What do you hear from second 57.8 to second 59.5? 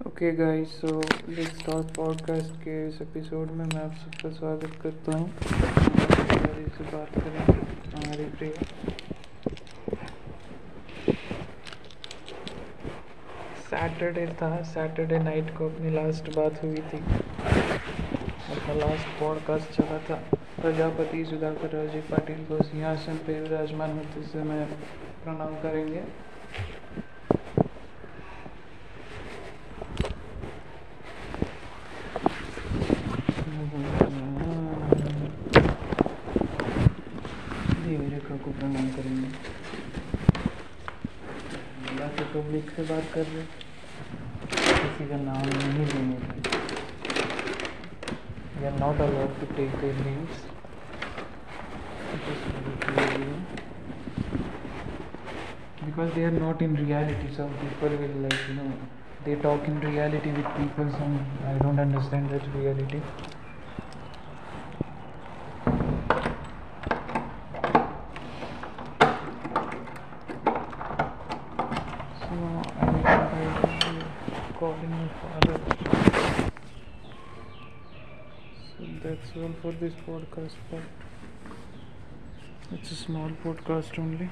will like you know they